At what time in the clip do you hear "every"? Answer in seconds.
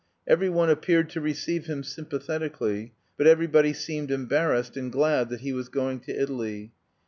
0.25-0.49